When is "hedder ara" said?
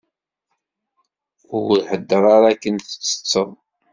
1.89-2.47